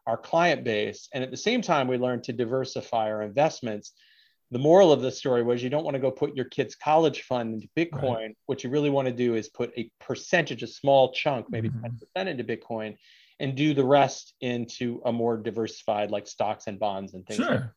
[0.07, 3.93] our client base, and at the same time, we learned to diversify our investments
[4.51, 7.23] the moral of the story was you don't want to go put your kid's college
[7.23, 8.17] fund into Bitcoin.
[8.17, 8.37] Right.
[8.47, 11.87] What you really want to do is put a percentage, a small chunk, maybe mm-hmm.
[12.17, 12.97] 10% into Bitcoin,
[13.41, 17.39] and do the rest into a more diversified, like stocks and bonds and things.
[17.39, 17.51] Sure.
[17.51, 17.73] Like that.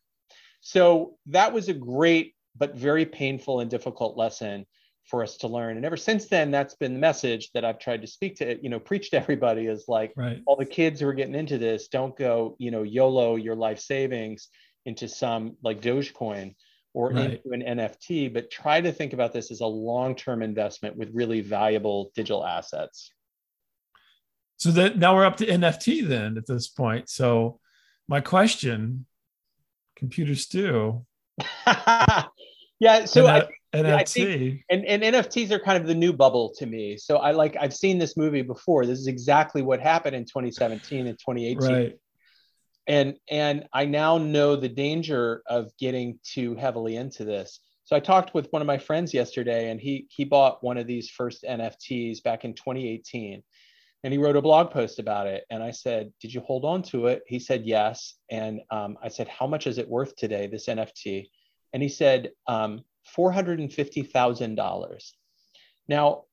[0.60, 4.66] So that was a great but very painful and difficult lesson
[5.04, 5.76] for us to learn.
[5.76, 8.68] And ever since then, that's been the message that I've tried to speak to, you
[8.68, 10.40] know, preach to everybody is like right.
[10.46, 13.80] all the kids who are getting into this, don't go, you know, YOLO your life
[13.80, 14.48] savings
[14.86, 16.54] into some like Dogecoin
[16.92, 17.40] or right.
[17.44, 21.40] into an NFT, but try to think about this as a long-term investment with really
[21.40, 23.12] valuable digital assets.
[24.56, 27.08] So that now we're up to NFT then at this point.
[27.08, 27.60] So
[28.08, 29.06] my question,
[29.96, 31.06] computer stew.
[31.66, 33.04] yeah.
[33.04, 33.94] So I, NFT.
[33.94, 36.96] I think, and, and NFTs are kind of the new bubble to me.
[36.98, 38.84] So I like I've seen this movie before.
[38.84, 41.72] This is exactly what happened in 2017 and 2018.
[41.72, 41.98] Right
[42.90, 47.60] and and i now know the danger of getting too heavily into this.
[47.84, 50.86] So i talked with one of my friends yesterday and he he bought one of
[50.88, 53.42] these first nfts back in 2018
[54.02, 55.44] and he wrote a blog post about it.
[55.50, 57.22] And i said did you hold on to it?
[57.26, 58.16] He said yes.
[58.30, 61.28] And um, i said how much is it worth today this nft
[61.72, 62.82] and he said um,
[63.16, 65.12] $450000
[65.88, 66.24] now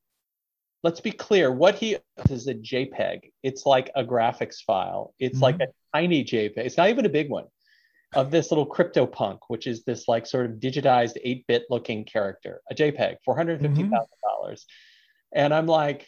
[0.84, 1.98] let's be clear what he
[2.30, 5.44] is a jpeg it's like a graphics file it's mm-hmm.
[5.44, 6.58] like a tiny JPEG.
[6.58, 7.46] It's not even a big one
[8.16, 12.76] of this little CryptoPunk, which is this like sort of digitized 8-bit looking character, a
[12.76, 13.62] JPEG, $450,000.
[13.62, 14.56] Mm-hmm.
[15.34, 16.08] And I'm like,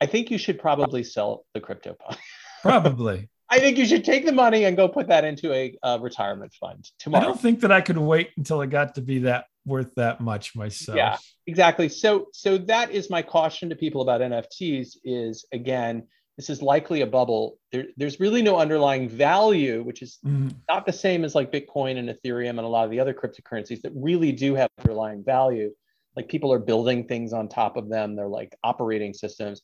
[0.00, 2.16] I think you should probably sell the CryptoPunk.
[2.62, 3.28] Probably.
[3.48, 6.90] I think you should take the money and go put that into a retirement fund
[6.98, 7.24] tomorrow.
[7.24, 10.20] I don't think that I could wait until it got to be that worth that
[10.20, 10.96] much myself.
[10.96, 11.88] Yeah, exactly.
[11.88, 16.04] So so that is my caution to people about NFTs is again,
[16.36, 17.58] this is likely a bubble.
[17.70, 20.48] There, there's really no underlying value, which is mm-hmm.
[20.68, 23.82] not the same as like Bitcoin and Ethereum and a lot of the other cryptocurrencies
[23.82, 25.72] that really do have underlying value.
[26.16, 29.62] Like people are building things on top of them, they're like operating systems.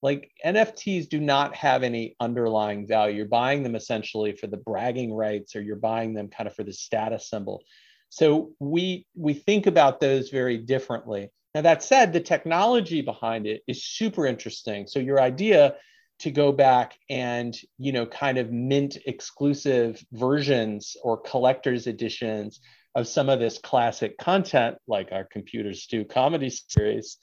[0.00, 3.16] Like NFTs do not have any underlying value.
[3.16, 6.62] You're buying them essentially for the bragging rights, or you're buying them kind of for
[6.62, 7.64] the status symbol.
[8.10, 11.30] So we we think about those very differently.
[11.54, 14.86] Now that said, the technology behind it is super interesting.
[14.86, 15.74] So your idea
[16.20, 22.60] to go back and you know kind of mint exclusive versions or collector's editions
[22.94, 27.18] of some of this classic content like our computer stew comedy series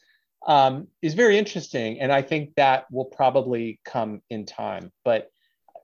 [0.47, 5.29] um, is very interesting and i think that will probably come in time but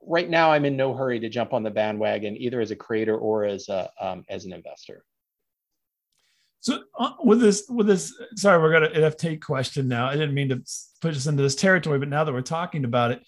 [0.06, 3.18] right now i'm in no hurry to jump on the bandwagon either as a creator
[3.18, 5.04] or as a um, as an investor
[6.62, 10.06] so uh, with this, with this, sorry, we're gonna NFT question now.
[10.06, 10.62] I didn't mean to
[11.02, 13.24] push us into this territory, but now that we're talking about it,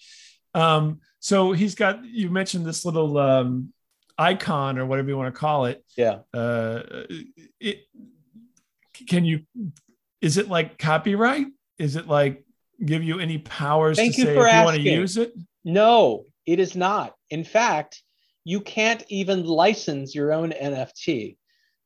[0.54, 2.04] um, so he's got.
[2.04, 3.72] You mentioned this little um,
[4.16, 5.84] icon or whatever you want to call it.
[5.96, 6.20] Yeah.
[6.32, 6.82] Uh,
[7.58, 7.80] it,
[9.08, 9.40] can you?
[10.20, 11.48] Is it like copyright?
[11.76, 12.44] Is it like
[12.84, 14.58] give you any powers Thank to you say if asking.
[14.58, 15.34] you want to use it?
[15.64, 17.14] No, it is not.
[17.30, 18.02] In fact,
[18.44, 21.36] you can't even license your own NFT.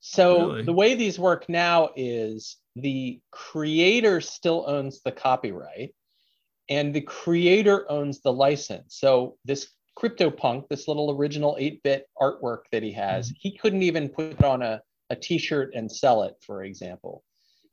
[0.00, 0.62] So Really?
[0.62, 5.94] the way these work now is the creator still owns the copyright
[6.68, 8.96] and the creator owns the license.
[8.98, 9.68] So this
[9.98, 13.36] CryptoPunk, this little original 8-bit artwork that he has, mm-hmm.
[13.40, 17.24] he couldn't even put it on a, a t-shirt and sell it, for example.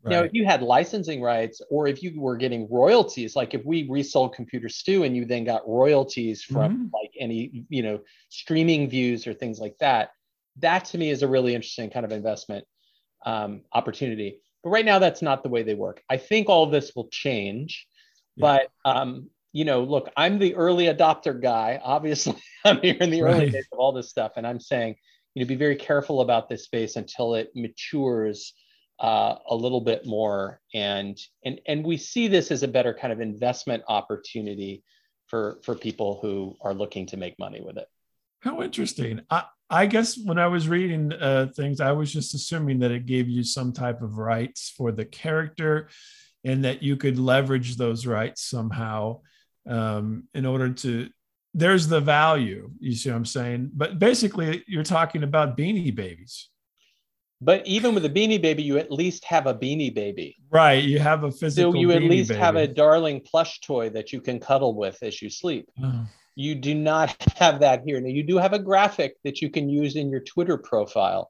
[0.05, 0.27] Now, Right.
[0.27, 4.35] if you had licensing rights or if you were getting royalties, like if we resold
[4.35, 6.93] Computer Stew and you then got royalties from Mhm.
[6.93, 10.11] like any, you know, streaming views or things like that,
[10.57, 12.65] that to me is a really interesting kind of investment
[13.25, 14.39] um, opportunity.
[14.63, 16.03] But right now, that's not the way they work.
[16.07, 17.87] I think all of this will change.
[18.35, 18.41] Yeah.
[18.85, 21.79] But, um, you know, look, I'm the early adopter guy.
[21.83, 24.33] Obviously, I'm here in the early days of all this stuff.
[24.35, 24.97] And I'm saying,
[25.33, 28.53] you know, be very careful about this space until it matures
[28.99, 30.61] uh, a little bit more.
[30.73, 34.83] And, and, and we see this as a better kind of investment opportunity
[35.27, 37.87] for, for people who are looking to make money with it.
[38.39, 39.21] How interesting.
[39.29, 43.07] I, I guess when I was reading uh, things, I was just assuming that it
[43.07, 45.89] gave you some type of rights for the character
[46.43, 49.21] and that you could leverage those rights somehow
[49.67, 51.09] um, in order to.
[51.55, 53.71] There's the value, you see what I'm saying?
[53.73, 56.49] But basically, you're talking about beanie babies.
[57.41, 60.37] But even with a beanie baby, you at least have a beanie baby.
[60.49, 60.83] Right.
[60.83, 61.73] You have a physical.
[61.73, 62.39] So you at least Baby.
[62.39, 65.69] have a darling plush toy that you can cuddle with as you sleep.
[65.83, 67.99] Oh, You do not have that here.
[67.99, 71.29] Now you do have a graphic that you can use in your Twitter profile.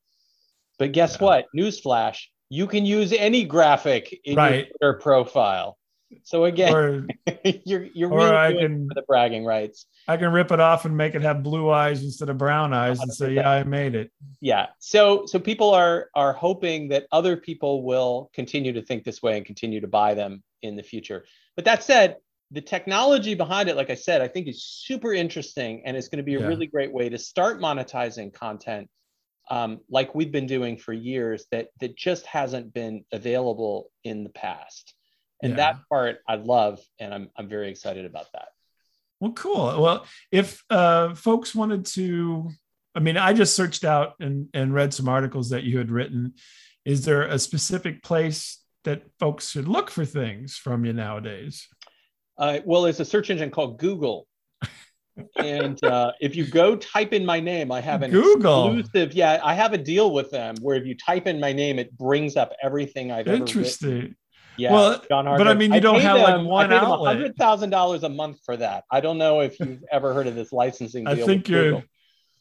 [0.77, 1.25] But guess Yeah.
[1.25, 1.45] what?
[1.57, 5.77] Newsflash, you can use any graphic in your Twitter profile.
[6.23, 7.07] So again, or
[7.65, 9.85] you're you're or really I can- for the bragging rights.
[10.07, 12.99] I can rip it off and make it have blue eyes instead of brown eyes
[12.99, 14.67] and say, "Yeah, I made it." Yeah.
[14.79, 19.37] So so people are are hoping that other people will continue to think this way
[19.37, 21.25] and continue to buy them in the future.
[21.55, 22.17] But that said,
[22.51, 26.17] the technology behind it, like I said, I think is super interesting and it's going
[26.17, 26.47] to be a Yeah.
[26.47, 28.89] really great way to start monetizing content
[29.49, 34.29] um, like we've been doing for years that that just hasn't been available in the
[34.31, 34.93] past.
[35.43, 35.55] And Yeah.
[35.57, 38.49] that part I love and I'm I'm very excited about that.
[39.19, 39.81] Well, cool.
[39.81, 42.49] Well, if uh, folks wanted to,
[42.93, 46.33] I mean, I just searched out and, and read some articles that you had written.
[46.83, 51.67] Is there a specific place that folks should look for things from you nowadays?
[52.37, 54.27] Uh, well, there's a search engine called Google.
[55.37, 58.77] and uh, if you go type in my name, I have an Google.
[58.77, 59.13] exclusive.
[59.13, 61.97] Yeah, I have a deal with them where if you type in my name, it
[61.97, 63.47] brings up everything I've ever written.
[63.47, 64.15] Interesting.
[64.57, 67.15] Yeah, Well, John but I mean, you don't pay have, like, them- one I outlet.
[67.15, 68.83] hundred thousand dollars a month for that.
[68.91, 71.63] I don't know if you've ever heard of this licensing I think you're.
[71.63, 71.83] Google.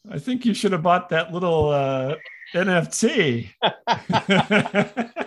[0.09, 2.15] I think you should have bought that little uh,
[2.53, 3.49] NFT.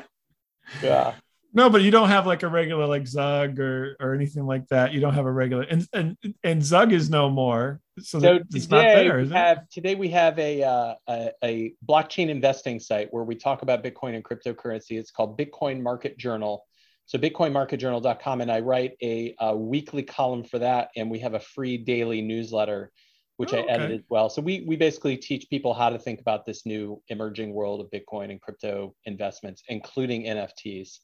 [0.83, 1.15] Yeah.
[1.55, 4.93] no, but you don't have like a regular like Zug or or anything like that.
[4.93, 7.81] You don't have a regular and and and Zug is no more.
[8.01, 9.31] So, So it's not today there, we it?
[9.33, 13.83] have today we have a, uh, a a blockchain investing site where we talk about
[13.83, 14.99] Bitcoin and cryptocurrency.
[14.99, 16.67] It's called Bitcoin Market Journal.
[17.09, 21.41] So bitcoinmarketjournal.com, and I write a, a weekly column for that, and we have a
[21.41, 22.93] free daily newsletter,
[23.39, 24.29] which Oh, I edit as well.
[24.29, 27.91] So we we basically teach people how to think about this new emerging world of
[27.91, 30.99] Bitcoin and crypto investments, including NFTs.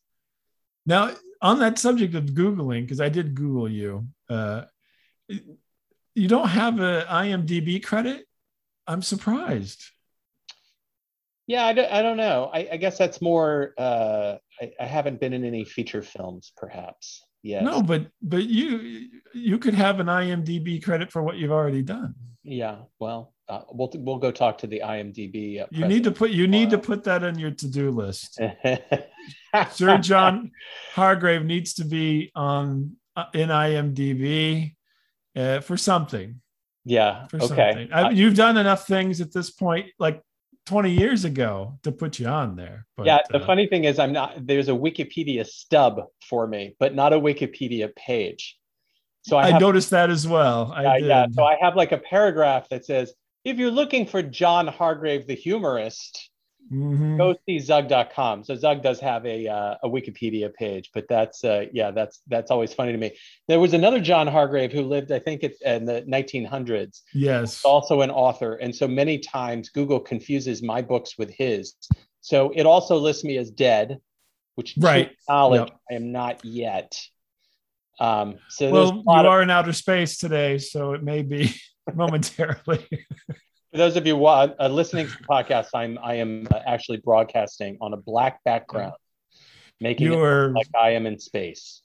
[0.85, 4.65] Now, on that subject of Googling, because I did Google you, uh,
[5.29, 8.27] you don't have a IMDb credit.
[8.87, 9.83] I'm surprised.
[11.47, 12.51] Yeah, I don't, I don't know.
[12.53, 13.75] I, I guess that's more.
[13.77, 17.23] Uh, I, I haven't been in any feature films, perhaps.
[17.43, 17.63] Yes.
[17.63, 22.15] No, but but you you could have an IMDb credit for what you've already done.
[22.43, 25.63] Yeah, well, uh, we'll we'll go talk to the IMDb.
[25.71, 28.41] You need to put you need to put that on your to do list.
[29.73, 30.51] Sir John
[30.95, 34.75] Hargrave needs to be on uh, in IMDb
[35.37, 36.41] uh, for something.
[36.87, 37.27] Yeah.
[37.29, 37.47] For Okay.
[37.47, 37.93] something.
[37.93, 40.23] I, you've done enough things at this point, like
[40.67, 42.87] 20 years ago, to put you on there.
[42.97, 43.19] But, yeah.
[43.31, 44.47] The uh, funny thing is, I'm not.
[44.47, 48.57] There's a Wikipedia stub for me, but not a Wikipedia page.
[49.23, 50.73] so I, have, noticed that as well.
[50.75, 51.27] I yeah, yeah.
[51.33, 53.13] So I have like a paragraph that says,
[53.45, 56.31] if you're looking for John Hargrave, the humorist,
[56.73, 57.17] mm-hmm.
[57.17, 58.45] go see Zug.com.
[58.45, 62.51] So Zug does have a uh, a Wikipedia page, but that's uh, yeah, that's that's
[62.51, 63.17] always funny to me.
[63.49, 67.03] There was another John Hargrave who lived, I think, it, in the 1900s.
[67.13, 71.75] Yes, also an author, and so many times Google confuses my books with his.
[72.21, 73.99] So it also lists me as dead,
[74.55, 75.81] which right knowledge yep.
[75.91, 76.99] I am not yet.
[78.01, 81.55] Um, so well, you of, are in outer space today, so it may be
[81.95, 82.87] momentarily.
[83.75, 87.77] For those of you uh, listening to the podcast, I'm I am uh, actually broadcasting
[87.81, 88.93] on a black background,
[89.81, 91.83] making you it are, like I am in space.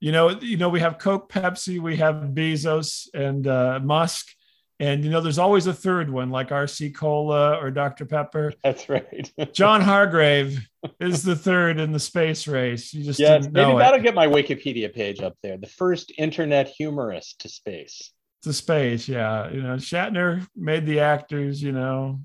[0.00, 4.34] You know, you know, we have Coke, Pepsi, we have Bezos and uh, Musk,
[4.80, 8.04] and you know, there's always a third one, like RC Cola or Dr.
[8.04, 8.52] Pepper.
[8.62, 9.32] That's right.
[9.54, 10.60] John Hargrave
[11.00, 12.92] is the third in the space race.
[12.92, 14.02] You just yes, maybe that'll it.
[14.02, 15.56] get my Wikipedia page up there.
[15.56, 18.12] The first internet humorist to space.
[18.42, 19.50] To space, yeah.
[19.50, 21.62] You know, Shatner made the actors.
[21.62, 22.20] You know,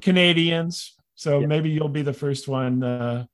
[0.00, 0.94] Canadians.
[1.14, 1.46] So yeah.
[1.46, 3.24] maybe you'll be the first one uh,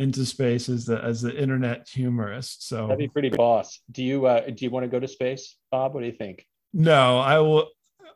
[0.00, 2.66] into space as the as the internet humorist.
[2.66, 3.80] So that'd be pretty boss.
[3.90, 5.94] Do you uh, do you want to go to space, Bob?
[5.94, 6.46] What do you think?
[6.72, 7.68] No, I will.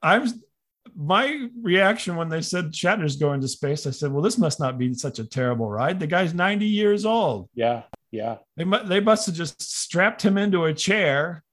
[0.02, 0.26] I'm
[0.96, 3.86] my reaction when they said Shatner's going to space.
[3.86, 6.00] I said, "Well, this must not be such a terrible ride.
[6.00, 8.38] The guy's 90 years old." Yeah, yeah.
[8.56, 11.43] They they must have just strapped him into a chair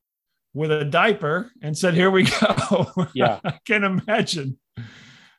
[0.54, 4.60] with a diaper and said, "Here we go." Yeah, I can't imagine.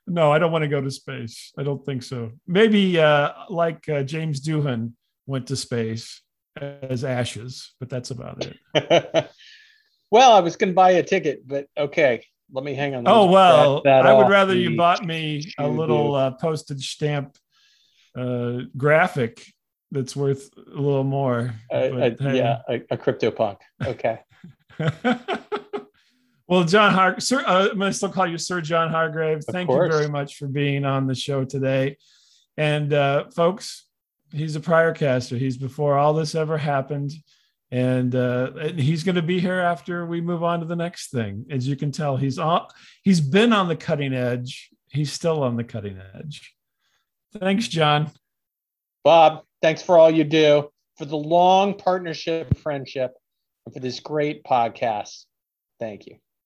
[0.06, 1.52] No, I don't want to go to space.
[1.56, 2.32] I don't think so.
[2.46, 4.92] Maybe uh, like uh, James Doohan
[5.26, 6.20] went to space
[6.60, 9.30] as ashes, but that's about it.
[10.12, 12.26] Well, I was going to buy a ticket, but okay.
[12.52, 13.04] Let me hang on.
[13.06, 17.38] Oh well, that, that I would rather you bought me a little uh, postage stamp
[18.14, 19.42] uh, graphic
[19.90, 21.54] that's worth a little more.
[21.70, 22.36] Uh, but, hey.
[22.36, 23.60] Yeah, a, a crypto punk.
[23.82, 24.20] Okay.
[26.46, 29.38] well, John Har, Sir, uh, I'm going to still call you Sir John Hargrave.
[29.38, 29.86] Of Thank course.
[29.86, 31.96] you very much for being on the show today.
[32.56, 33.86] And uh, folks,
[34.32, 35.36] he's a prior caster.
[35.36, 37.12] He's before all this ever happened
[37.72, 41.46] and uh, he's going to be here after we move on to the next thing.
[41.50, 42.66] As you can tell, he's on.
[43.02, 44.68] He's been on the cutting edge.
[44.90, 46.54] He's still on the cutting edge.
[47.38, 48.10] Thanks, John.
[49.04, 53.21] Bob, thanks for all you do for the long partnership, friendship, and
[53.72, 55.26] for this great podcast.
[55.78, 56.16] Thank you.